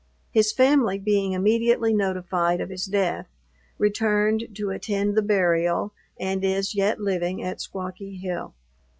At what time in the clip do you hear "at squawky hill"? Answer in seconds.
7.43-8.55